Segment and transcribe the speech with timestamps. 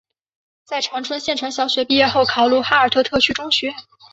[0.65, 3.75] 在长春县城小学毕业后考入哈尔滨特区中学。